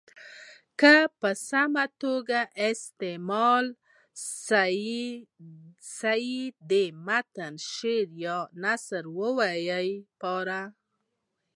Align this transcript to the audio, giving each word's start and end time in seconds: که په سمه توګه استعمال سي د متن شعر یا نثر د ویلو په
که 0.79 0.95
په 1.19 1.29
سمه 1.49 1.85
توګه 2.03 2.39
استعمال 2.69 3.65
سي 5.95 6.29
د 6.69 6.71
متن 7.05 7.53
شعر 7.71 8.07
یا 8.25 8.37
نثر 8.63 9.03
د 9.09 9.13
ویلو 9.17 10.05
په 10.21 10.55